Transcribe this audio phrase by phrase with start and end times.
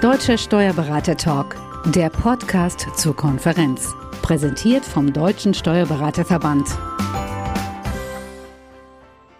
[0.00, 3.94] Deutscher Steuerberater Talk, der Podcast zur Konferenz.
[4.22, 6.66] Präsentiert vom Deutschen Steuerberaterverband.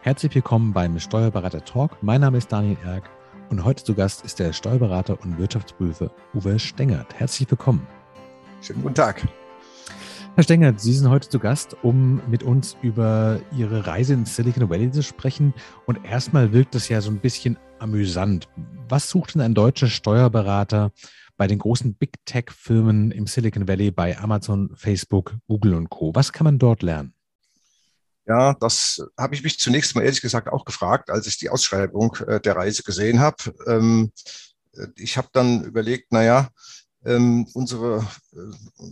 [0.02, 1.96] Herzlich willkommen beim Steuerberater Talk.
[2.02, 3.08] Mein Name ist Daniel Erck
[3.48, 7.14] und heute zu Gast ist der Steuerberater und Wirtschaftsprüfer Uwe Stengert.
[7.14, 7.86] Herzlich willkommen.
[8.60, 9.26] Schönen guten Tag.
[10.40, 14.70] Herr Stengert, Sie sind heute zu Gast, um mit uns über Ihre Reise ins Silicon
[14.70, 15.52] Valley zu sprechen.
[15.84, 18.48] Und erstmal wirkt es ja so ein bisschen amüsant.
[18.88, 20.92] Was sucht denn ein deutscher Steuerberater
[21.36, 26.14] bei den großen Big Tech-Firmen im Silicon Valley, bei Amazon, Facebook, Google und Co.?
[26.14, 27.12] Was kann man dort lernen?
[28.26, 32.16] Ja, das habe ich mich zunächst mal ehrlich gesagt auch gefragt, als ich die Ausschreibung
[32.26, 33.36] äh, der Reise gesehen habe.
[33.66, 34.10] Ähm,
[34.72, 36.48] äh, ich habe dann überlegt, naja,
[37.04, 38.38] ähm, unsere, äh,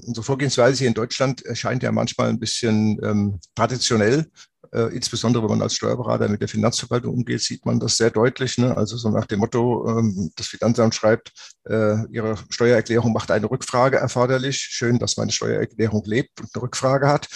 [0.07, 4.31] unsere Vorgehensweise hier in Deutschland erscheint ja manchmal ein bisschen ähm, traditionell.
[4.73, 8.59] Äh, insbesondere wenn man als Steuerberater mit der Finanzverwaltung umgeht, sieht man das sehr deutlich.
[8.59, 8.77] Ne?
[8.77, 11.33] Also so nach dem Motto, ähm, das Finanzamt schreibt,
[11.65, 14.59] äh, Ihre Steuererklärung macht eine Rückfrage erforderlich.
[14.59, 17.29] Schön, dass meine Steuererklärung lebt und eine Rückfrage hat.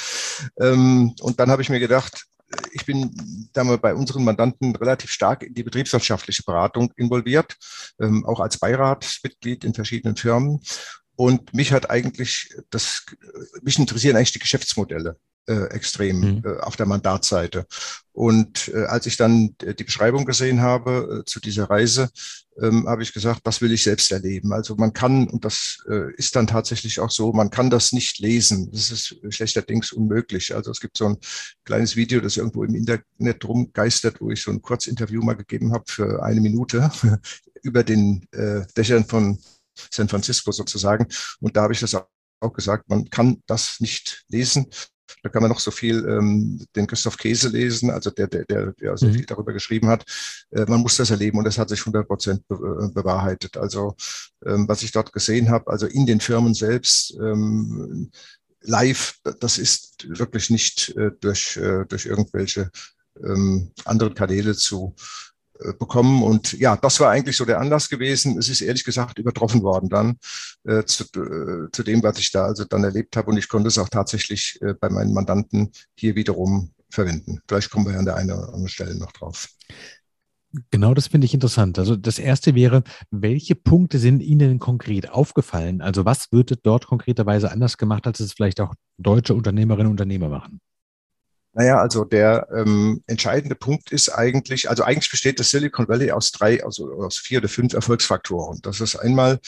[0.61, 2.27] Ähm, und dann habe ich mir gedacht,
[2.72, 7.56] ich bin da mal bei unseren Mandanten relativ stark in die betriebswirtschaftliche Beratung involviert,
[8.00, 10.61] ähm, auch als Beiratsmitglied in verschiedenen Firmen.
[11.17, 13.05] Und mich hat eigentlich das,
[13.63, 16.43] mich interessieren eigentlich die Geschäftsmodelle äh, extrem mhm.
[16.45, 17.67] äh, auf der Mandatsseite.
[18.13, 22.11] Und äh, als ich dann die Beschreibung gesehen habe äh, zu dieser Reise,
[22.61, 24.53] ähm, habe ich gesagt, das will ich selbst erleben.
[24.53, 28.19] Also man kann, und das äh, ist dann tatsächlich auch so, man kann das nicht
[28.19, 28.71] lesen.
[28.71, 30.55] Das ist schlechterdings unmöglich.
[30.55, 31.17] Also es gibt so ein
[31.65, 35.85] kleines Video, das irgendwo im Internet rumgeistert, wo ich so ein Kurzinterview mal gegeben habe
[35.87, 36.91] für eine Minute
[37.63, 39.39] über den äh, Dächern von
[39.91, 41.06] San Francisco sozusagen.
[41.41, 44.67] Und da habe ich das auch gesagt, man kann das nicht lesen.
[45.23, 48.73] Da kann man noch so viel ähm, den Christoph Käse lesen, also der, der, der,
[48.73, 49.14] der so mhm.
[49.14, 50.05] viel darüber geschrieben hat.
[50.51, 53.56] Äh, man muss das erleben und das hat sich 100 Prozent be äh, bewahrheitet.
[53.56, 53.95] Also
[54.45, 58.11] ähm, was ich dort gesehen habe, also in den Firmen selbst, ähm,
[58.62, 62.70] live, das ist wirklich nicht äh, durch, äh, durch irgendwelche
[63.23, 64.95] ähm, anderen Kanäle zu,
[65.78, 66.23] bekommen.
[66.23, 68.39] Und ja, das war eigentlich so der Anlass gewesen.
[68.39, 70.18] Es ist ehrlich gesagt übertroffen worden dann
[70.64, 73.30] äh, zu, äh, zu dem, was ich da also dann erlebt habe.
[73.30, 77.40] Und ich konnte es auch tatsächlich äh, bei meinen Mandanten hier wiederum verwenden.
[77.48, 79.48] Vielleicht kommen wir an der einen oder anderen Stelle noch drauf.
[80.70, 81.79] Genau, das finde ich interessant.
[81.79, 85.80] Also das erste wäre, welche Punkte sind Ihnen konkret aufgefallen?
[85.80, 90.29] Also was wird dort konkreterweise anders gemacht, als es vielleicht auch deutsche Unternehmerinnen und Unternehmer
[90.29, 90.61] machen?
[91.55, 96.33] Naja, also der ähm, entscheidende Punkt ist eigentlich, also eigentlich besteht das Silicon Valley aus
[96.33, 98.61] drei, also aus vier oder fünf Erfolgsfaktoren.
[98.63, 99.39] Das ist einmal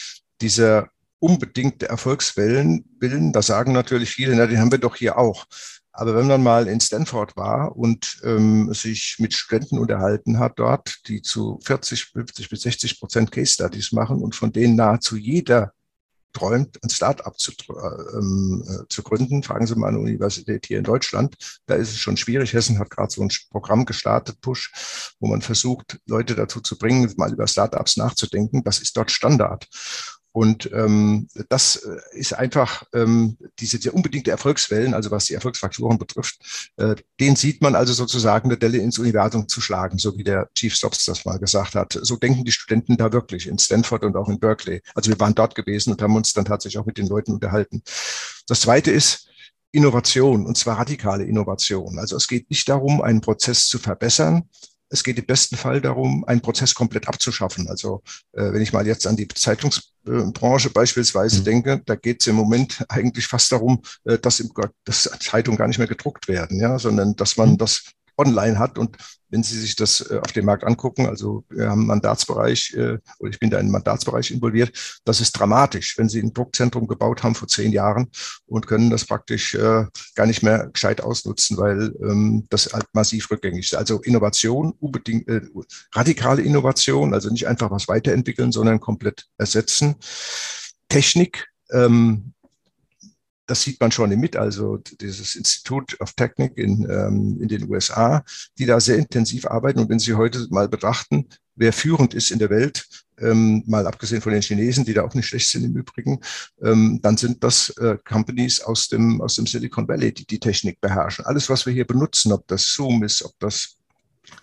[0.42, 0.88] dieser
[1.18, 5.46] unbedingte Erfolgswillen, Willen, da sagen natürlich viele, na, den haben wir doch hier auch.
[5.92, 11.08] Aber wenn man mal in Stanford war und ähm, sich mit Studenten unterhalten hat dort,
[11.08, 15.72] die zu 40, 50 bis 60 Prozent Case Studies machen und von denen nahezu jeder
[16.34, 17.52] träumt, ein Start-up zu,
[18.14, 19.42] ähm, äh, zu gründen.
[19.42, 21.36] Fragen Sie mal eine Universität hier in Deutschland.
[21.66, 22.52] Da ist es schon schwierig.
[22.52, 27.10] Hessen hat gerade so ein Programm gestartet, Push, wo man versucht, Leute dazu zu bringen,
[27.16, 28.62] mal über Start-ups nachzudenken.
[28.62, 29.66] Das ist dort Standard.
[30.34, 35.96] Und ähm, das äh, ist einfach ähm, diese die unbedingte Erfolgswellen, also was die Erfolgsfaktoren
[35.96, 40.24] betrifft, äh, den sieht man also sozusagen eine Delle ins Universum zu schlagen, so wie
[40.24, 41.96] der Chief Stops das mal gesagt hat.
[42.02, 44.82] So denken die Studenten da wirklich in Stanford und auch in Berkeley.
[44.96, 47.84] Also wir waren dort gewesen und haben uns dann tatsächlich auch mit den Leuten unterhalten.
[48.48, 49.28] Das Zweite ist,
[49.70, 52.00] Innovation, und zwar radikale Innovation.
[52.00, 54.48] Also es geht nicht darum, einen Prozess zu verbessern,
[54.90, 57.68] es geht im besten Fall darum, einen Prozess komplett abzuschaffen.
[57.68, 58.02] Also
[58.32, 61.44] äh, wenn ich mal jetzt an die Zeitungsbranche beispielsweise mhm.
[61.44, 64.50] denke, da geht es im Moment eigentlich fast darum, äh, dass, im,
[64.84, 67.58] dass Zeitungen gar nicht mehr gedruckt werden, ja, sondern dass man mhm.
[67.58, 67.84] das
[68.16, 68.78] online hat.
[68.78, 68.96] Und
[69.28, 73.30] wenn Sie sich das äh, auf dem Markt angucken, also wir haben Mandatsbereich, äh, oder
[73.30, 77.34] ich bin da in Mandatsbereich involviert, das ist dramatisch, wenn Sie ein Druckzentrum gebaut haben
[77.34, 78.10] vor zehn Jahren
[78.46, 83.30] und können das praktisch äh, gar nicht mehr gescheit ausnutzen, weil ähm, das halt massiv
[83.30, 83.74] rückgängig ist.
[83.74, 85.24] Also Innovation, unbedingt
[85.92, 89.96] radikale Innovation, also nicht einfach was weiterentwickeln, sondern komplett ersetzen.
[90.88, 92.33] Technik, ähm,
[93.46, 97.68] das sieht man schon im mit, also dieses Institute of Technik in, ähm, in den
[97.70, 98.24] USA,
[98.58, 99.80] die da sehr intensiv arbeiten.
[99.80, 102.86] Und wenn Sie heute mal betrachten, wer führend ist in der Welt,
[103.18, 106.20] ähm, mal abgesehen von den Chinesen, die da auch nicht schlecht sind im Übrigen,
[106.62, 110.80] ähm, dann sind das äh, Companies aus dem, aus dem Silicon Valley, die die Technik
[110.80, 111.24] beherrschen.
[111.24, 113.76] Alles, was wir hier benutzen, ob das Zoom ist, ob das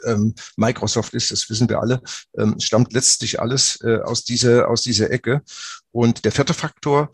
[0.05, 2.01] ähm, Microsoft ist, das wissen wir alle,
[2.37, 5.41] ähm, stammt letztlich alles äh, aus, dieser, aus dieser Ecke.
[5.91, 7.11] Und der vierte Faktor,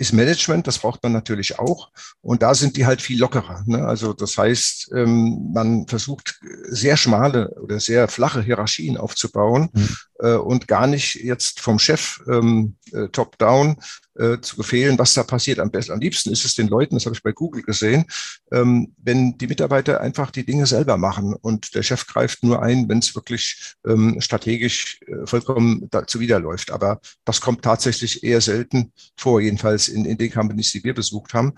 [0.00, 1.90] ist Management, das braucht man natürlich auch.
[2.22, 3.62] Und da sind die halt viel lockerer.
[3.66, 3.86] Ne?
[3.86, 9.96] Also das heißt, ähm, man versucht sehr schmale oder sehr flache Hierarchien aufzubauen mhm.
[10.20, 13.76] Äh, und gar nicht jetzt vom Chef ähm, äh, top-down
[14.18, 15.58] äh, zu befehlen, was da passiert.
[15.58, 18.04] Am besten, am liebsten ist es den Leuten, das habe ich bei Google gesehen,
[18.52, 22.88] ähm, wenn die Mitarbeiter einfach die Dinge selber machen und der Chef greift nur ein,
[22.88, 26.70] wenn es wirklich ähm, strategisch äh, vollkommen dazu widerläuft.
[26.70, 31.34] Aber das kommt tatsächlich eher selten vor, jedenfalls in, in den Companies, die wir besucht
[31.34, 31.54] haben,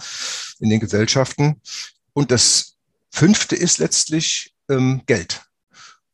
[0.60, 1.60] in den Gesellschaften.
[2.12, 2.76] Und das
[3.10, 5.42] Fünfte ist letztlich ähm, Geld.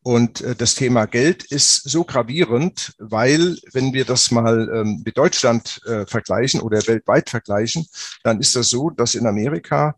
[0.08, 5.19] Und äh, das Thema Geld ist so gravierend, weil wenn wir das mal ähm, mit
[5.19, 7.87] Deutschland äh, vergleichen oder weltweit vergleichen,
[8.22, 9.96] dann ist das so, dass in Amerika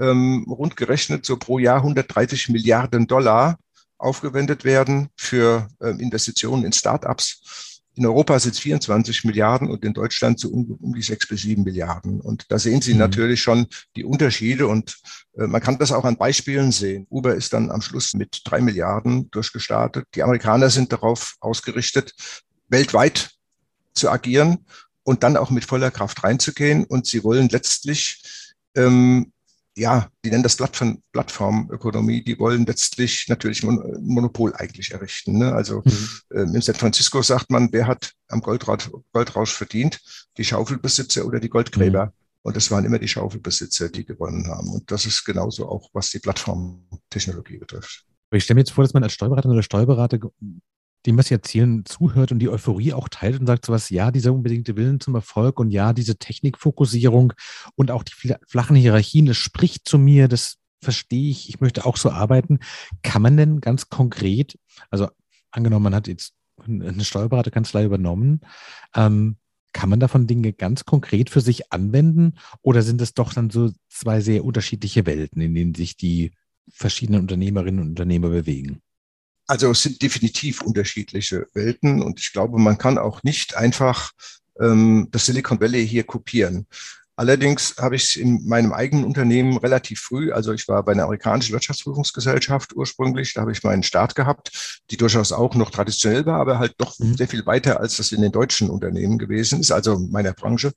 [0.00, 3.56] ähm, rund gerechnet so pro Jahr 130 Milliarden Dollar
[3.98, 9.92] aufgewendet werden für äh, Investitionen in Startups in Europa sind es 24 Milliarden und in
[9.92, 12.20] Deutschland so um, um die sechs bis sieben Milliarden.
[12.20, 13.00] Und da sehen Sie mhm.
[13.00, 13.66] natürlich schon
[13.96, 14.96] die Unterschiede und
[15.36, 17.06] äh, man kann das auch an Beispielen sehen.
[17.10, 20.06] Uber ist dann am Schluss mit drei Milliarden durchgestartet.
[20.14, 22.14] Die Amerikaner sind darauf ausgerichtet,
[22.68, 23.30] weltweit
[23.92, 24.64] zu agieren
[25.02, 26.84] und dann auch mit voller Kraft reinzugehen.
[26.84, 28.22] Und sie wollen letztlich
[28.74, 29.32] ähm,
[29.76, 35.38] ja, die nennen das Plattform, Plattformökonomie, die wollen letztlich natürlich ein Monopol eigentlich errichten.
[35.38, 35.52] Ne?
[35.52, 36.08] Also mhm.
[36.30, 39.98] äh, in San Francisco sagt man, wer hat am Goldrausch, Goldrausch verdient?
[40.36, 42.06] Die Schaufelbesitzer oder die Goldgräber?
[42.06, 42.12] Mhm.
[42.42, 44.68] Und es waren immer die Schaufelbesitzer, die gewonnen haben.
[44.70, 48.04] Und das ist genauso auch, was die Plattformtechnologie betrifft.
[48.32, 50.18] Ich stelle mir jetzt vor, dass man als Steuerberater oder Steuerberater
[51.06, 54.32] dem, was Sie erzählen, zuhört und die Euphorie auch teilt und sagt sowas, ja, dieser
[54.32, 57.32] unbedingte Willen zum Erfolg und ja, diese Technikfokussierung
[57.74, 58.12] und auch die
[58.46, 62.58] flachen Hierarchien, das spricht zu mir, das verstehe ich, ich möchte auch so arbeiten.
[63.02, 64.58] Kann man denn ganz konkret,
[64.90, 65.08] also
[65.50, 66.34] angenommen, man hat jetzt
[66.66, 68.40] eine Steuerberaterkanzlei übernommen,
[68.94, 69.36] ähm,
[69.72, 73.70] kann man davon Dinge ganz konkret für sich anwenden oder sind es doch dann so
[73.88, 76.32] zwei sehr unterschiedliche Welten, in denen sich die
[76.70, 78.82] verschiedenen Unternehmerinnen und Unternehmer bewegen?
[79.52, 84.12] Also es sind definitiv unterschiedliche Welten und ich glaube, man kann auch nicht einfach
[84.58, 86.66] ähm, das Silicon Valley hier kopieren.
[87.16, 91.04] Allerdings habe ich es in meinem eigenen Unternehmen relativ früh, also ich war bei einer
[91.04, 96.40] amerikanischen Wirtschaftsprüfungsgesellschaft ursprünglich, da habe ich meinen Start gehabt, die durchaus auch noch traditionell war,
[96.40, 97.14] aber halt doch mhm.
[97.18, 100.72] sehr viel weiter, als das in den deutschen Unternehmen gewesen ist, also meiner Branche.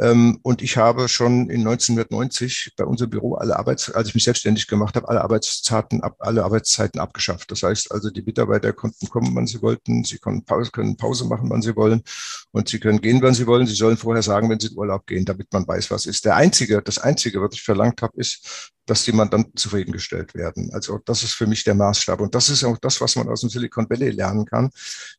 [0.00, 4.24] Ähm, und ich habe schon in 1990 bei unserem Büro alle Arbeits, als ich mich
[4.24, 7.50] selbstständig gemacht habe, alle Arbeitszeiten, ab, alle Arbeitszeiten abgeschafft.
[7.50, 10.02] Das heißt also, die Mitarbeiter konnten kommen, wann sie wollten.
[10.04, 12.02] Sie konnten Pause, können Pause machen, wann sie wollen.
[12.50, 13.66] Und sie können gehen, wann sie wollen.
[13.66, 16.24] Sie sollen vorher sagen, wenn sie in Urlaub gehen, damit man weiß, was ist.
[16.24, 20.70] Der einzige, das einzige, was ich verlangt habe, ist, dass die Mandanten zufriedengestellt werden.
[20.72, 22.20] Also das ist für mich der Maßstab.
[22.20, 24.70] Und das ist auch das, was man aus dem Silicon Valley lernen kann.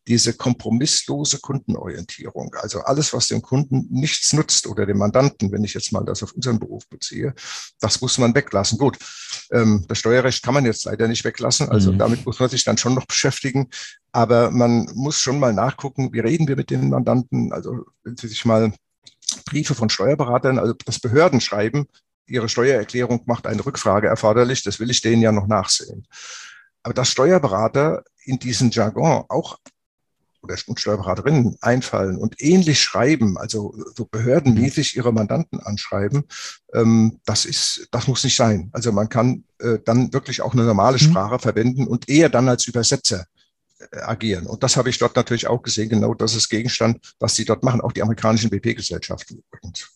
[0.07, 2.53] Diese kompromisslose Kundenorientierung.
[2.55, 6.21] Also alles, was dem Kunden nichts nutzt oder dem Mandanten, wenn ich jetzt mal das
[6.21, 7.33] auf unseren Beruf beziehe,
[7.79, 8.77] das muss man weglassen.
[8.77, 8.97] Gut,
[9.51, 11.69] ähm, das Steuerrecht kann man jetzt leider nicht weglassen.
[11.69, 11.97] Also mhm.
[11.97, 13.69] damit muss man sich dann schon noch beschäftigen.
[14.11, 17.51] Aber man muss schon mal nachgucken, wie reden wir mit den Mandanten?
[17.51, 18.71] Also wenn Sie sich mal
[19.45, 21.87] Briefe von Steuerberatern, also das Behördenschreiben,
[22.27, 24.63] Ihre Steuererklärung macht eine Rückfrage erforderlich.
[24.63, 26.07] Das will ich denen ja noch nachsehen.
[26.83, 29.57] Aber dass Steuerberater in diesen Jargon auch
[30.45, 36.23] oder Steuerberaterinnen einfallen und ähnlich schreiben, also so behördenmäßig ihre Mandanten anschreiben,
[36.73, 38.69] ähm, das ist, das muss nicht sein.
[38.71, 41.01] Also man kann äh, dann wirklich auch eine normale mhm.
[41.01, 41.39] Sprache mhm.
[41.39, 43.25] verwenden und eher dann als Übersetzer
[43.79, 44.45] äh, agieren.
[44.45, 45.89] Und das habe ich dort natürlich auch gesehen.
[45.89, 49.89] Genau das ist Gegenstand, was sie dort machen, auch die amerikanischen BP-Gesellschaften übrigens.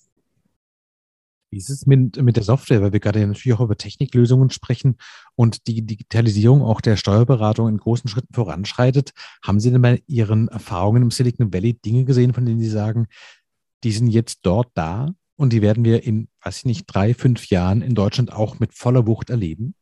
[1.51, 4.97] Wie ist es mit, mit der Software, weil wir gerade natürlich auch über Techniklösungen sprechen
[5.35, 9.11] und die Digitalisierung auch der Steuerberatung in großen Schritten voranschreitet?
[9.43, 13.07] Haben Sie denn bei Ihren Erfahrungen im Silicon Valley Dinge gesehen, von denen Sie sagen,
[13.83, 17.47] die sind jetzt dort da und die werden wir in, weiß ich nicht, drei, fünf
[17.47, 19.73] Jahren in Deutschland auch mit voller Wucht erleben?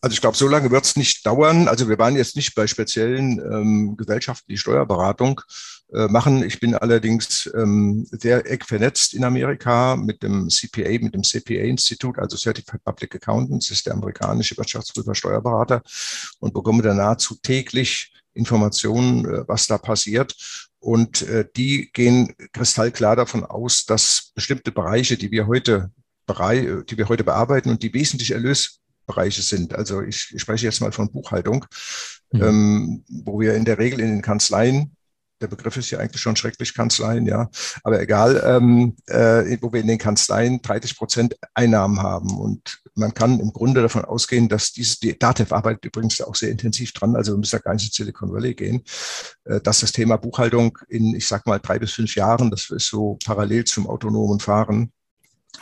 [0.00, 1.68] Also ich glaube, so lange wird es nicht dauern.
[1.68, 5.40] Also wir waren jetzt nicht bei speziellen ähm, Gesellschaften, die Steuerberatung
[5.92, 6.42] äh, machen.
[6.42, 12.18] Ich bin allerdings ähm, sehr eng vernetzt in Amerika mit dem CPA, mit dem CPA-Institut,
[12.18, 15.82] also Certified Public Accountants, ist der amerikanische Wirtschaftsprüfer Steuerberater
[16.40, 20.34] und bekomme da nahezu täglich Informationen, äh, was da passiert.
[20.80, 25.92] Und äh, die gehen kristallklar davon aus, dass bestimmte Bereiche, die wir heute
[26.28, 29.76] die wir heute bearbeiten und die wesentlich Erlösbereiche sind.
[29.76, 31.64] Also ich, ich spreche jetzt mal von Buchhaltung,
[32.32, 32.42] mhm.
[32.42, 34.95] ähm, wo wir in der Regel in den Kanzleien
[35.40, 37.50] der Begriff ist ja eigentlich schon schrecklich, Kanzleien, ja.
[37.82, 42.38] Aber egal, ähm, äh, wo wir in den Kanzleien 30 Prozent Einnahmen haben.
[42.38, 46.50] Und man kann im Grunde davon ausgehen, dass diese, die DATEV arbeitet übrigens auch sehr
[46.50, 48.82] intensiv dran, also wir müssen ja gar nicht in Silicon Valley gehen,
[49.44, 52.88] äh, dass das Thema Buchhaltung in, ich sag mal, drei bis fünf Jahren, das ist
[52.88, 54.92] so parallel zum autonomen Fahren,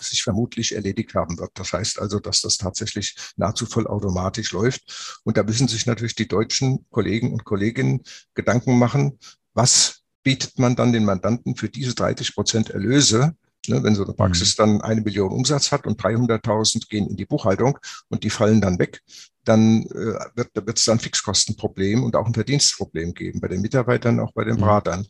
[0.00, 1.52] sich vermutlich erledigt haben wird.
[1.54, 5.20] Das heißt also, dass das tatsächlich nahezu vollautomatisch läuft.
[5.24, 8.02] Und da müssen sich natürlich die deutschen Kollegen und Kolleginnen
[8.34, 9.18] Gedanken machen,
[9.54, 13.34] was bietet man dann den Mandanten für diese 30 Prozent Erlöse,
[13.68, 14.62] Ne, wenn so eine Praxis mhm.
[14.62, 18.78] dann eine Million Umsatz hat und 300.000 gehen in die Buchhaltung und die fallen dann
[18.78, 19.00] weg,
[19.44, 24.32] dann äh, wird es dann Fixkostenproblem und auch ein Verdienstproblem geben bei den Mitarbeitern, auch
[24.32, 24.60] bei den mhm.
[24.60, 25.06] Beratern.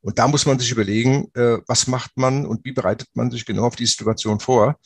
[0.00, 3.46] Und da muss man sich überlegen, äh, was macht man und wie bereitet man sich
[3.46, 4.76] genau auf die Situation vor.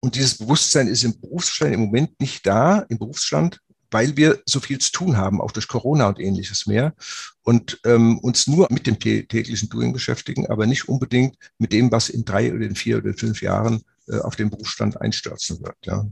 [0.00, 3.60] Und dieses Bewusstsein ist im Berufsstand im Moment nicht da, im Berufsstand,
[3.92, 6.94] weil wir so viel zu tun haben, auch durch Corona und ähnliches mehr,
[7.42, 12.08] und ähm, uns nur mit dem täglichen Doing beschäftigen, aber nicht unbedingt mit dem, was
[12.08, 15.76] in drei oder in vier oder fünf Jahren äh, auf den Berufsstand einstürzen wird.
[15.84, 16.06] Ja.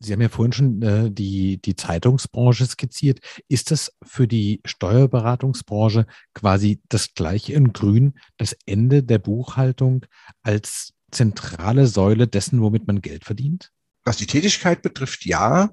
[0.00, 3.18] Sie haben ja vorhin schon äh, die, die Zeitungsbranche skizziert.
[3.48, 10.06] Ist das für die Steuerberatungsbranche quasi das gleiche in Grün, das Ende der Buchhaltung
[10.42, 13.72] als zentrale Säule dessen, womit man Geld verdient?
[14.08, 15.68] Was die Tätigkeit betrifft, ja.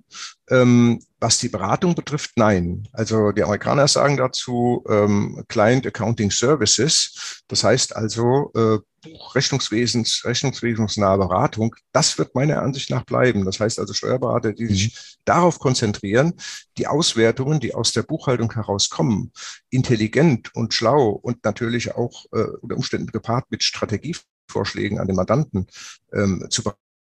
[0.49, 2.85] Ähm, was die Beratung betrifft, nein.
[2.91, 7.43] Also die Amerikaner sagen dazu ähm, Client Accounting Services.
[7.47, 11.77] Das heißt also äh, Buchrechnungswesens, rechnungswesensnahe Beratung.
[11.93, 13.45] Das wird meiner Ansicht nach bleiben.
[13.45, 14.69] Das heißt also Steuerberater, die mhm.
[14.69, 16.33] sich darauf konzentrieren,
[16.77, 19.31] die Auswertungen, die aus der Buchhaltung herauskommen,
[19.69, 25.67] intelligent und schlau und natürlich auch äh, unter Umständen gepaart mit Strategievorschlägen an den Mandanten
[26.11, 26.63] ähm, zu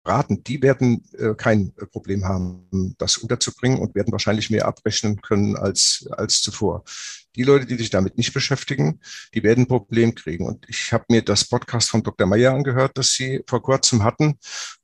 [0.05, 5.55] raten, die werden äh, kein Problem haben, das unterzubringen und werden wahrscheinlich mehr abrechnen können
[5.55, 6.83] als, als zuvor.
[7.35, 9.01] Die Leute, die sich damit nicht beschäftigen,
[9.33, 10.45] die werden ein Problem kriegen.
[10.45, 12.27] Und ich habe mir das Podcast von Dr.
[12.27, 14.37] Meyer angehört, das Sie vor kurzem hatten.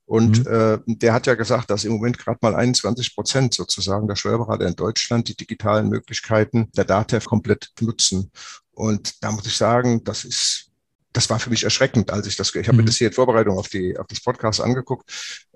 [0.04, 0.52] Und mhm.
[0.52, 4.66] äh, der hat ja gesagt, dass im Moment gerade mal 21 Prozent sozusagen der Steuerberater
[4.66, 8.30] in Deutschland die digitalen Möglichkeiten der DATEV komplett nutzen.
[8.72, 10.71] Und da muss ich sagen, das ist
[11.12, 12.78] das war für mich erschreckend, als ich das, ich habe mhm.
[12.78, 15.10] mir das hier in Vorbereitung auf die, auf das Podcast angeguckt,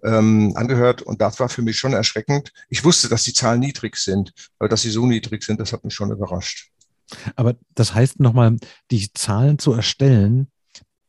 [0.04, 2.52] ähm, angehört und das war für mich schon erschreckend.
[2.68, 5.84] Ich wusste, dass die Zahlen niedrig sind, aber dass sie so niedrig sind, das hat
[5.84, 6.70] mich schon überrascht.
[7.36, 8.56] Aber das heißt nochmal,
[8.90, 10.48] die Zahlen zu erstellen,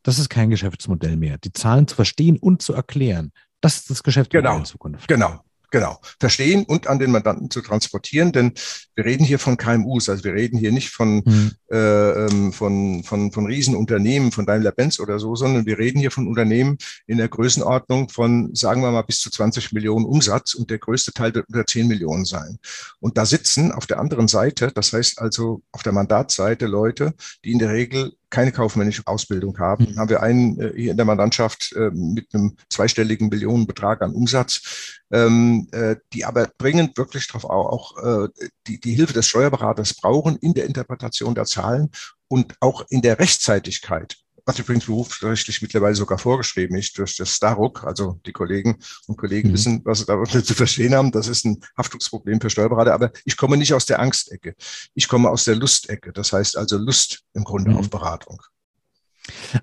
[0.03, 1.37] das ist kein Geschäftsmodell mehr.
[1.37, 5.07] Die Zahlen zu verstehen und zu erklären, das ist das Geschäftsmodell genau, in Zukunft.
[5.07, 8.53] Genau, Genau, verstehen und an den Mandanten zu transportieren, denn
[8.95, 11.51] wir reden hier von KMUs, also wir reden hier nicht von, mhm.
[11.69, 16.27] äh, ähm, von, von, von Riesenunternehmen, von Daimler-Benz oder so, sondern wir reden hier von
[16.27, 20.79] Unternehmen in der Größenordnung von, sagen wir mal, bis zu 20 Millionen Umsatz und der
[20.79, 22.59] größte Teil wird unter 10 Millionen sein.
[23.01, 27.51] Und da sitzen auf der anderen Seite, das heißt also auf der Mandatsseite Leute, die
[27.51, 29.91] in der Regel keine kaufmännische Ausbildung haben.
[29.91, 29.97] Mhm.
[29.97, 34.99] Haben wir einen äh, hier in der Mandantschaft äh, mit einem zweistelligen Millionenbetrag an Umsatz,
[35.11, 38.29] ähm, äh, die aber dringend wirklich darauf auch, auch äh,
[38.67, 41.89] die, die Hilfe des Steuerberaters brauchen in der Interpretation der Zahlen
[42.27, 47.83] und auch in der Rechtzeitigkeit was übrigens berufsrechtlich mittlerweile sogar vorgeschrieben ist durch das Staruk.
[47.83, 49.53] Also die Kollegen und Kollegen mhm.
[49.53, 51.11] wissen, was sie darunter zu verstehen haben.
[51.11, 52.93] Das ist ein Haftungsproblem für Steuerberater.
[52.93, 54.55] Aber ich komme nicht aus der Angstecke.
[54.93, 56.13] Ich komme aus der Lustecke.
[56.13, 57.77] Das heißt also Lust im Grunde mhm.
[57.77, 58.41] auf Beratung.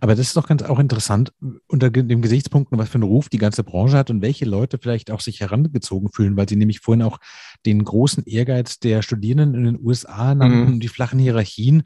[0.00, 1.32] Aber das ist doch ganz auch interessant
[1.66, 5.10] unter dem Gesichtspunkt, was für einen Ruf die ganze Branche hat und welche Leute vielleicht
[5.10, 7.16] auch sich herangezogen fühlen, weil sie nämlich vorhin auch
[7.64, 10.80] den großen Ehrgeiz der Studierenden in den USA nannten, mhm.
[10.80, 11.84] die flachen Hierarchien.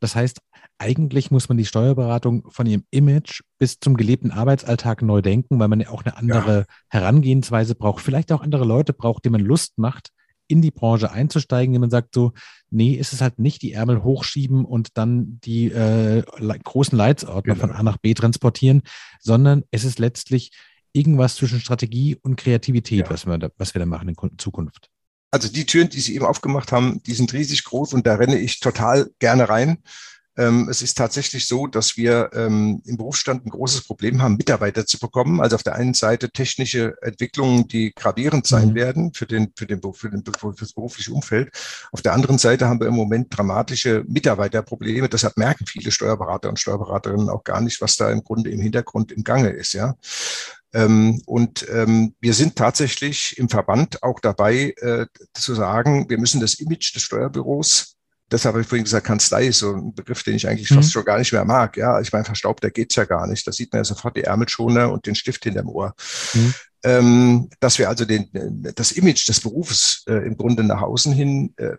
[0.00, 0.40] Das heißt,
[0.82, 5.68] eigentlich muss man die Steuerberatung von ihrem Image bis zum gelebten Arbeitsalltag neu denken, weil
[5.68, 6.64] man ja auch eine andere ja.
[6.88, 10.10] Herangehensweise braucht, vielleicht auch andere Leute braucht, denen man Lust macht,
[10.48, 12.32] in die Branche einzusteigen, indem man sagt so,
[12.70, 16.24] nee, ist es halt nicht die Ärmel hochschieben und dann die äh,
[16.64, 17.68] großen Leitsordner genau.
[17.68, 18.82] von A nach B transportieren,
[19.20, 20.50] sondern es ist letztlich
[20.92, 23.10] irgendwas zwischen Strategie und Kreativität, ja.
[23.10, 24.90] was, wir da, was wir da machen in Zukunft.
[25.30, 28.38] Also die Türen, die Sie eben aufgemacht haben, die sind riesig groß und da renne
[28.38, 29.78] ich total gerne rein.
[30.36, 34.86] Ähm, es ist tatsächlich so, dass wir ähm, im Berufsstand ein großes Problem haben, Mitarbeiter
[34.86, 35.40] zu bekommen.
[35.40, 38.74] Also auf der einen Seite technische Entwicklungen, die gravierend sein mhm.
[38.74, 41.50] werden für, den, für, den, für, den, für das berufliche Umfeld.
[41.92, 45.08] Auf der anderen Seite haben wir im Moment dramatische Mitarbeiterprobleme.
[45.08, 49.12] Deshalb merken viele Steuerberater und Steuerberaterinnen auch gar nicht, was da im Grunde im Hintergrund
[49.12, 49.74] im Gange ist.
[49.74, 49.96] Ja.
[50.72, 56.40] Ähm, und ähm, wir sind tatsächlich im Verband auch dabei äh, zu sagen, wir müssen
[56.40, 57.96] das Image des Steuerbüros
[58.32, 60.76] Deshalb habe ich vorhin gesagt, Kanzlei ist so ein Begriff, den ich eigentlich mhm.
[60.76, 61.76] fast schon gar nicht mehr mag.
[61.76, 63.46] Ja, ich meine, verstaubter geht's ja gar nicht.
[63.46, 65.94] Da sieht man ja sofort die Ärmelschoner und den Stift hinterm Ohr.
[66.32, 66.54] Mhm.
[66.84, 68.28] Ähm, dass wir also den,
[68.74, 71.76] das Image des Berufes äh, im Grunde nach außen hin äh,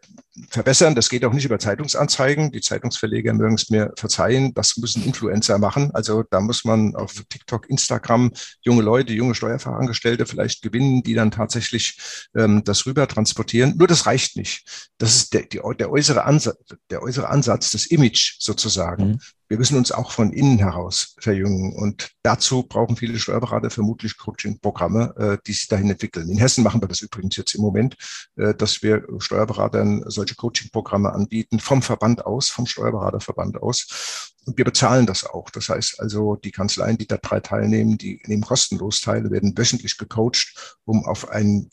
[0.50, 0.96] verbessern.
[0.96, 2.52] Das geht auch nicht über Zeitungsanzeigen.
[2.52, 4.54] Die Zeitungsverleger mögen es mir verzeihen.
[4.54, 5.92] Das müssen Influencer machen.
[5.94, 8.32] Also da muss man auf TikTok, Instagram
[8.62, 11.98] junge Leute, junge Steuerfachangestellte vielleicht gewinnen, die dann tatsächlich
[12.36, 13.76] ähm, das rüber transportieren.
[13.78, 14.90] Nur das reicht nicht.
[14.98, 16.58] Das ist der, die, der, äußere, Ansatz,
[16.90, 19.08] der äußere Ansatz, das Image sozusagen.
[19.08, 19.20] Mhm.
[19.54, 21.76] Wir müssen uns auch von innen heraus verjüngen.
[21.76, 26.28] Und dazu brauchen viele Steuerberater vermutlich Coaching-Programme, äh, die sich dahin entwickeln.
[26.28, 27.96] In Hessen machen wir das übrigens jetzt im Moment,
[28.36, 34.34] äh, dass wir Steuerberatern solche Coaching-Programme anbieten, vom Verband aus, vom Steuerberaterverband aus.
[34.48, 35.52] Und wir bezahlen das auch.
[35.52, 40.00] Das heißt also, die Kanzleien, die da drei teilnehmen, die nehmen kostenlos teil, werden wöchentlich
[40.00, 41.70] gecoacht, um auf ein,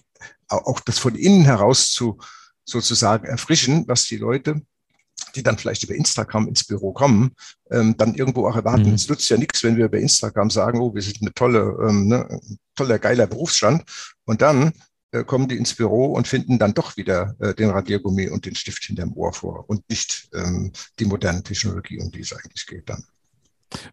[0.49, 2.19] auch das von innen heraus zu
[2.63, 4.61] sozusagen erfrischen, was die Leute
[5.37, 7.33] die dann vielleicht über Instagram ins Büro kommen,
[7.71, 8.89] ähm, dann irgendwo auch erwarten.
[8.89, 8.95] Mhm.
[8.95, 12.09] Es nützt ja nichts, wenn wir über Instagram sagen, oh, wir sind eine tolle, ähm,
[12.09, 12.41] ne,
[12.77, 13.83] toller, geiler Berufsstand.
[14.25, 14.73] Und dann
[15.13, 18.55] äh, kommen die ins Büro und finden dann doch wieder äh, den Radiergummi und den
[18.55, 22.89] Stift hinterm Ohr vor und nicht ähm, die moderne Technologie, um die es eigentlich geht
[22.89, 23.05] dann.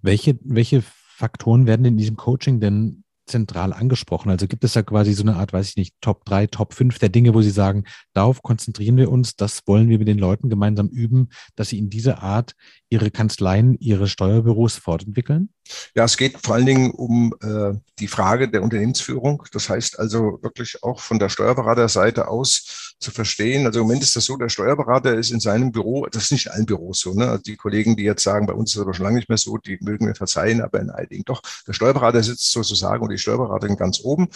[0.01, 4.29] Welche, welche Faktoren werden in diesem Coaching denn zentral angesprochen?
[4.29, 6.99] Also gibt es da quasi so eine Art, weiß ich nicht, Top 3, Top 5
[6.99, 10.49] der Dinge, wo Sie sagen, darauf konzentrieren wir uns, das wollen wir mit den Leuten
[10.49, 12.55] gemeinsam üben, dass sie in dieser Art
[12.89, 15.49] ihre Kanzleien, ihre Steuerbüros fortentwickeln?
[15.95, 19.43] Ja, es geht vor allen Dingen um äh, die Frage der Unternehmensführung.
[19.51, 23.65] Das heißt also wirklich auch von der Steuerberaterseite aus zu verstehen.
[23.65, 26.45] Also im Moment ist das so, der Steuerberater ist in seinem Büro, das ist nicht
[26.47, 27.13] in allen Büros so.
[27.13, 27.29] Ne?
[27.29, 29.37] Also die Kollegen, die jetzt sagen, bei uns ist es aber schon lange nicht mehr
[29.37, 31.41] so, die mögen mir verzeihen, aber in einigen doch.
[31.67, 34.29] Der Steuerberater sitzt sozusagen und die Steuerberaterin ganz oben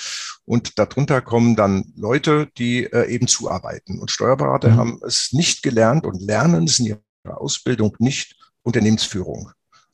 [0.45, 3.99] und darunter kommen dann Leute, die äh, eben zuarbeiten.
[3.99, 4.77] Und Steuerberater mhm.
[4.77, 9.51] haben es nicht gelernt und lernen es in ihrer Ausbildung nicht Unternehmensführung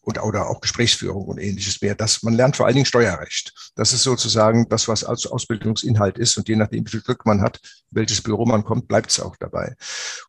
[0.07, 1.93] und oder auch Gesprächsführung und ähnliches mehr.
[1.93, 3.53] Das, man lernt vor allen Dingen Steuerrecht.
[3.75, 6.38] Das ist sozusagen das, was als Ausbildungsinhalt ist.
[6.38, 7.59] Und je nachdem, wie viel Glück man hat,
[7.91, 9.75] welches Büro man kommt, bleibt es auch dabei.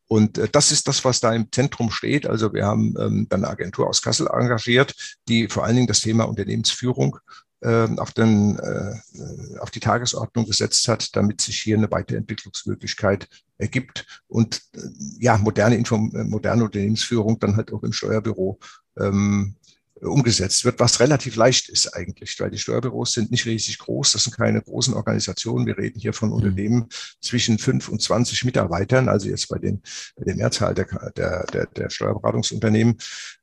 [0.08, 2.26] Und äh, das ist das, was da im Zentrum steht.
[2.26, 4.96] Also wir haben ähm, dann eine Agentur aus Kassel engagiert,
[5.28, 7.16] die vor allen Dingen das Thema Unternehmensführung
[7.62, 13.28] ähm, auf, den, äh, auf die Tagesordnung gesetzt hat, damit sich hier eine Weiterentwicklungsmöglichkeit
[13.58, 14.80] ergibt und äh,
[15.18, 18.58] ja, moderne, Inform moderne Unternehmensführung dann halt auch im Steuerbüro
[18.98, 19.54] ähm,
[20.00, 24.22] umgesetzt wird, was relativ leicht ist eigentlich, weil die Steuerbüros sind nicht riesig groß, das
[24.22, 25.66] sind keine großen Organisationen.
[25.66, 26.36] Wir reden hier von mhm.
[26.36, 26.86] Unternehmen
[27.20, 29.82] zwischen fünf und zwanzig Mitarbeitern, also jetzt bei den,
[30.14, 30.86] bei der Mehrzahl der,
[31.16, 32.96] der, der, der Steuerberatungsunternehmen.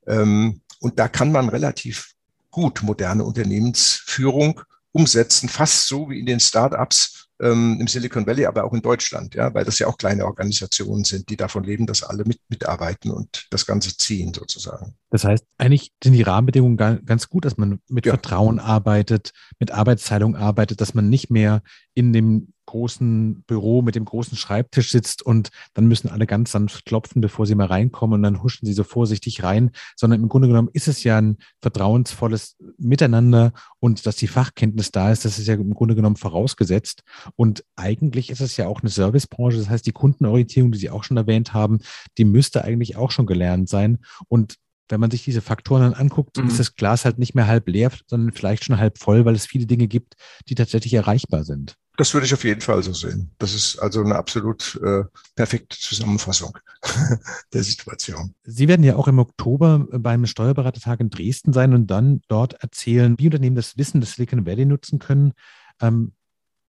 [0.07, 2.13] Ähm, und da kann man relativ
[2.51, 4.61] gut moderne Unternehmensführung
[4.95, 9.35] umsetzen, fast so wie in den Startups ähm, im Silicon Valley, aber auch in Deutschland,
[9.35, 13.11] ja, weil das ja auch kleine Organisationen sind, die davon leben, dass alle mit, mitarbeiten
[13.11, 14.95] und das Ganze ziehen sozusagen.
[15.09, 18.13] Das heißt, eigentlich sind die Rahmenbedingungen ganz gut, dass man mit ja.
[18.13, 21.61] Vertrauen arbeitet, mit Arbeitsteilung arbeitet, dass man nicht mehr
[21.93, 26.85] in dem großen Büro mit dem großen Schreibtisch sitzt und dann müssen alle ganz sanft
[26.85, 30.49] klopfen, bevor sie mal reinkommen und dann huschen sie so vorsichtig rein, sondern im Grunde
[30.49, 35.47] genommen ist es ja ein vertrauensvolles Miteinander und dass die Fachkenntnis da ist, das ist
[35.47, 37.03] ja im Grunde genommen vorausgesetzt
[37.37, 41.05] und eigentlich ist es ja auch eine Servicebranche, das heißt die Kundenorientierung, die Sie auch
[41.05, 41.79] schon erwähnt haben,
[42.17, 44.55] die müsste eigentlich auch schon gelernt sein und
[44.89, 46.47] wenn man sich diese Faktoren dann anguckt, mhm.
[46.47, 49.45] ist das Glas halt nicht mehr halb leer, sondern vielleicht schon halb voll, weil es
[49.45, 50.15] viele Dinge gibt,
[50.49, 51.77] die tatsächlich erreichbar sind.
[51.97, 53.31] Das würde ich auf jeden Fall so sehen.
[53.37, 55.03] Das ist also eine absolut äh,
[55.35, 56.57] perfekte Zusammenfassung
[57.53, 58.33] der Situation.
[58.43, 63.17] Sie werden ja auch im Oktober beim Steuerberatertag in Dresden sein und dann dort erzählen,
[63.17, 65.33] wie Unternehmen das Wissen des Silicon Valley nutzen können.
[65.81, 66.13] Ähm,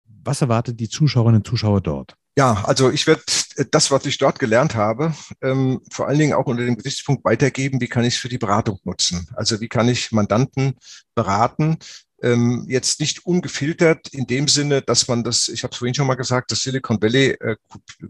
[0.04, 2.16] was erwartet die Zuschauerinnen und Zuschauer dort?
[2.38, 3.22] Ja, also ich werde
[3.70, 7.80] das, was ich dort gelernt habe, ähm, vor allen Dingen auch unter dem Gesichtspunkt weitergeben,
[7.80, 9.28] wie kann ich es für die Beratung nutzen?
[9.34, 10.76] Also wie kann ich Mandanten
[11.14, 11.78] beraten,
[12.22, 16.06] ähm, jetzt nicht ungefiltert in dem Sinne, dass man das, ich habe es vorhin schon
[16.06, 17.56] mal gesagt, das Silicon Valley äh,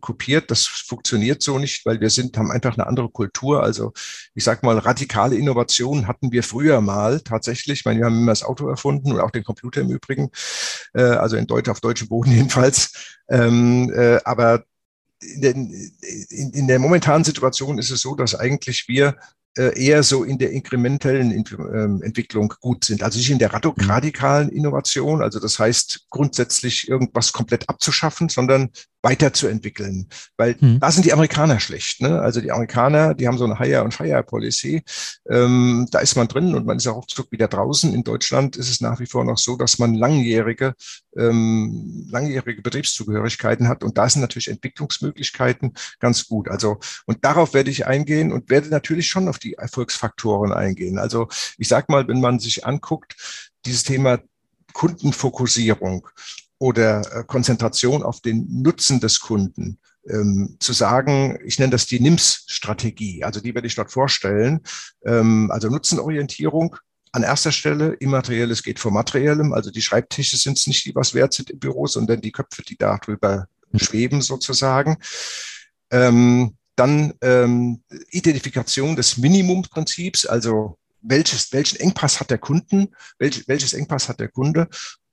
[0.01, 0.51] kopiert.
[0.51, 3.63] Das funktioniert so nicht, weil wir sind, haben einfach eine andere Kultur.
[3.63, 3.93] Also
[4.35, 7.81] ich sage mal, radikale Innovationen hatten wir früher mal tatsächlich.
[7.81, 10.31] Ich meine, wir haben immer das Auto erfunden und auch den Computer im Übrigen,
[10.95, 13.19] äh, also in Deutsch, auf deutschem Boden jedenfalls.
[13.29, 14.65] Ähm, äh, aber
[15.21, 15.93] in, den,
[16.31, 19.17] in, in der momentanen Situation ist es so, dass eigentlich wir
[19.57, 23.03] eher so in der inkrementellen ähm, Entwicklung gut sind.
[23.03, 23.73] Also nicht in der mhm.
[23.79, 28.71] radikalen Innovation, also das heißt grundsätzlich irgendwas komplett abzuschaffen, sondern
[29.03, 30.09] weiterzuentwickeln.
[30.37, 30.81] Weil hm.
[30.81, 32.01] da sind die Amerikaner schlecht.
[32.01, 32.21] Ne?
[32.21, 34.83] Also die Amerikaner, die haben so eine Hire- und Fire-Policy.
[35.29, 37.95] Ähm, da ist man drin und man ist auch ruckzuck wieder draußen.
[37.95, 40.75] In Deutschland ist es nach wie vor noch so, dass man langjährige,
[41.17, 43.83] ähm, langjährige Betriebszugehörigkeiten hat.
[43.83, 46.49] Und da sind natürlich Entwicklungsmöglichkeiten ganz gut.
[46.49, 50.99] Also, und darauf werde ich eingehen und werde natürlich schon auf die Erfolgsfaktoren eingehen.
[50.99, 53.17] Also ich sag mal, wenn man sich anguckt,
[53.65, 54.21] dieses Thema
[54.73, 56.09] Kundenfokussierung
[56.61, 62.01] oder äh, Konzentration auf den Nutzen des Kunden ähm, zu sagen, ich nenne das die
[62.01, 64.61] NIMS-Strategie, also die werde ich dort vorstellen,
[65.05, 66.77] ähm, also Nutzenorientierung
[67.13, 71.15] an erster Stelle, Immaterielles geht vor Materiellem, also die Schreibtische sind es nicht, die was
[71.15, 74.99] wert sind im Büro, sondern die Köpfe, die darüber schweben sozusagen.
[75.91, 83.73] Ähm, dann ähm, Identifikation des Minimumprinzips, also welches, welchen Engpass hat der Kunden, welch, welches
[83.73, 84.69] Engpass hat der Kunde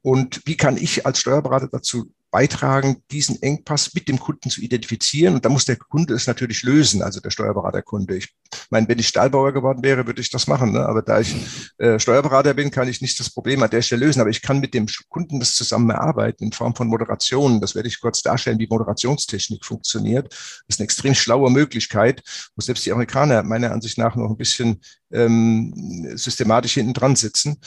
[0.08, 5.36] und wie kann ich als Steuerberater dazu beitragen, diesen Engpass mit dem Kunden zu identifizieren.
[5.36, 8.16] Und da muss der Kunde es natürlich lösen, also der Steuerberaterkunde.
[8.16, 8.34] Ich
[8.70, 10.72] meine, wenn ich Stahlbauer geworden wäre, würde ich das machen.
[10.72, 10.86] Ne?
[10.86, 11.36] Aber da ich
[11.78, 14.22] äh, Steuerberater bin, kann ich nicht das Problem an der Stelle lösen.
[14.22, 17.60] Aber ich kann mit dem Kunden das zusammen erarbeiten in Form von Moderationen.
[17.60, 20.32] Das werde ich kurz darstellen, wie Moderationstechnik funktioniert.
[20.32, 22.24] Das ist eine extrem schlaue Möglichkeit,
[22.56, 24.80] wo selbst die Amerikaner meiner Ansicht nach noch ein bisschen
[25.12, 27.60] ähm, systematisch hinten dran sitzen.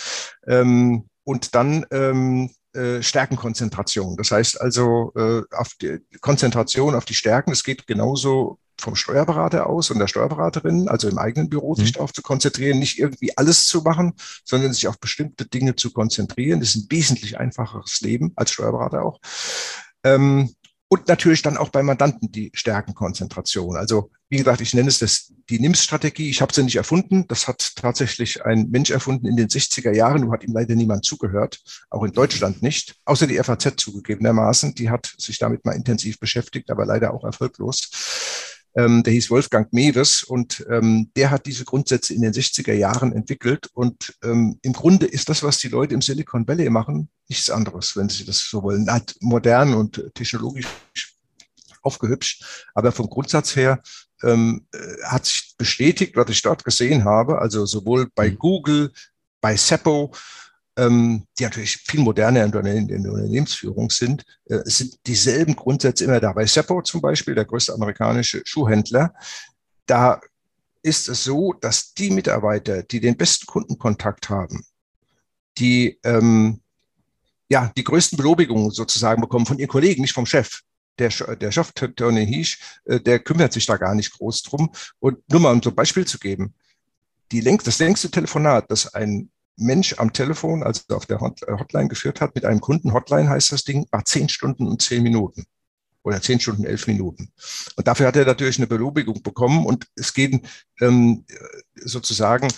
[0.46, 4.16] Ähm, und dann ähm, äh, Stärkenkonzentration.
[4.16, 7.52] Das heißt also äh, auf die Konzentration auf die Stärken.
[7.52, 11.94] Es geht genauso vom Steuerberater aus und der Steuerberaterin, also im eigenen Büro, sich mhm.
[11.94, 14.14] darauf zu konzentrieren, nicht irgendwie alles zu machen,
[14.44, 16.58] sondern sich auf bestimmte Dinge zu konzentrieren.
[16.58, 19.20] Das ist ein wesentlich einfacheres Leben als Steuerberater auch.
[20.02, 20.52] Ähm,
[20.88, 23.76] und natürlich dann auch bei Mandanten die Stärkenkonzentration.
[23.76, 26.30] Also wie gesagt, ich nenne es das, die NIMS-Strategie.
[26.30, 27.26] Ich habe sie nicht erfunden.
[27.28, 30.22] Das hat tatsächlich ein Mensch erfunden in den 60er Jahren.
[30.22, 31.60] Nur hat ihm leider niemand zugehört.
[31.90, 32.94] Auch in Deutschland nicht.
[33.04, 34.74] Außer die FAZ zugegebenermaßen.
[34.74, 37.90] Die hat sich damit mal intensiv beschäftigt, aber leider auch erfolglos.
[38.76, 43.12] Ähm, der hieß Wolfgang Mewes und ähm, der hat diese Grundsätze in den 60er Jahren
[43.12, 43.68] entwickelt.
[43.74, 47.96] Und ähm, im Grunde ist das, was die Leute im Silicon Valley machen, nichts anderes,
[47.96, 48.88] wenn sie das so wollen.
[48.90, 50.66] Halt modern und technologisch
[51.82, 52.44] aufgehübscht.
[52.74, 53.82] Aber vom Grundsatz her
[54.22, 57.38] ähm, äh, hat sich bestätigt, was ich dort gesehen habe.
[57.38, 58.38] Also sowohl bei mhm.
[58.38, 58.92] Google,
[59.40, 60.12] bei Seppo,
[60.76, 66.04] ähm, die natürlich viel moderner in der, in der Unternehmensführung sind, äh, sind dieselben Grundsätze
[66.04, 66.33] immer da.
[66.33, 69.14] Bei Seppo zum Beispiel, der größte amerikanische Schuhhändler,
[69.87, 70.20] da
[70.83, 74.64] ist es so, dass die Mitarbeiter, die den besten Kundenkontakt haben,
[75.59, 76.61] die ähm,
[77.50, 80.61] ja die größten Belobigungen sozusagen bekommen von ihren Kollegen, nicht vom Chef.
[81.00, 84.70] Der, der Chef Tony Hiesch, äh, der kümmert sich da gar nicht groß drum.
[85.00, 86.54] Und nur mal um so ein Beispiel zu geben,
[87.32, 91.88] die längst, das längste Telefonat, das ein Mensch am Telefon, also auf der äh, Hotline
[91.88, 95.44] geführt hat, mit einem Kunden, Hotline heißt das Ding, war zehn Stunden und zehn Minuten
[96.02, 97.30] oder zehn Stunden, elf Minuten.
[97.76, 100.40] Und dafür hat er natürlich eine Belobigung bekommen und es geht
[100.80, 101.24] ähm,
[101.76, 102.48] sozusagen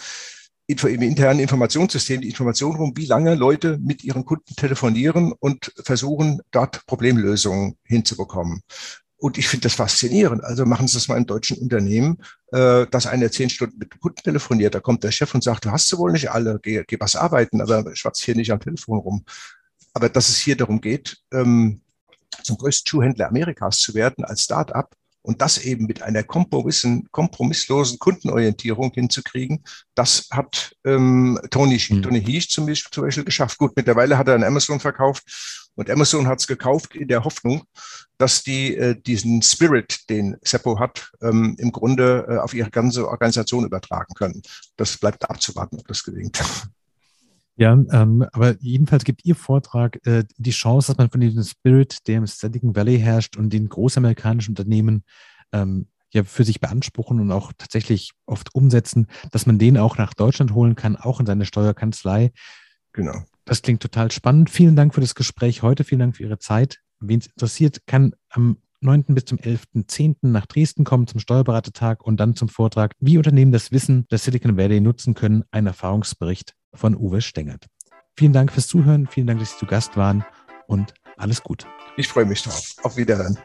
[0.66, 6.40] im internen Informationssystem die Information rum, wie lange Leute mit ihren Kunden telefonieren und versuchen,
[6.50, 8.62] dort Problemlösungen hinzubekommen.
[9.22, 10.42] Und ich finde das faszinierend.
[10.42, 12.18] Also machen Sie das mal in deutschen Unternehmen,
[12.50, 14.74] äh, dass einer zehn Stunden mit Kunden telefoniert.
[14.74, 17.14] Da kommt der Chef und sagt, du hast sie wohl nicht alle, geh, geh was
[17.14, 19.24] arbeiten, aber schwatz hier nicht am Telefon rum.
[19.94, 21.82] Aber dass es hier darum geht, ähm,
[22.42, 28.92] zum größten Schuhhändler Amerikas zu werden als Start-up und das eben mit einer kompromisslosen Kundenorientierung
[28.92, 32.02] hinzukriegen, das hat ähm, Tony, mhm.
[32.02, 33.58] Tony Hiesch zum Beispiel, zum Beispiel geschafft.
[33.58, 37.62] Gut, mittlerweile hat er an Amazon verkauft und Amazon hat es gekauft in der Hoffnung,
[38.18, 43.08] dass die äh, diesen Spirit, den Seppo hat, ähm, im Grunde äh, auf ihre ganze
[43.08, 44.42] Organisation übertragen können.
[44.76, 46.42] Das bleibt abzuwarten, ob das gelingt.
[47.62, 52.08] Ja, ähm, aber jedenfalls gibt Ihr Vortrag äh, die Chance, dass man von diesem Spirit,
[52.08, 55.04] der im Silicon Valley herrscht und den großamerikanischen Unternehmen
[55.52, 60.12] ähm, ja für sich beanspruchen und auch tatsächlich oft umsetzen, dass man den auch nach
[60.12, 62.32] Deutschland holen kann, auch in seine Steuerkanzlei.
[62.94, 63.22] Genau.
[63.44, 64.50] Das klingt total spannend.
[64.50, 65.84] Vielen Dank für das Gespräch heute.
[65.84, 66.80] Vielen Dank für Ihre Zeit.
[66.98, 69.04] Wen es interessiert, kann am 9.
[69.14, 70.16] bis zum 11.10.
[70.22, 74.56] nach Dresden kommen zum Steuerberatertag und dann zum Vortrag, wie Unternehmen das Wissen der Silicon
[74.56, 77.66] Valley nutzen können, ein Erfahrungsbericht von Uwe Stengert.
[78.16, 80.24] Vielen Dank fürs Zuhören, vielen Dank, dass Sie zu Gast waren
[80.66, 81.66] und alles gut.
[81.96, 82.74] Ich freue mich drauf.
[82.82, 83.38] Auf Wiederhören.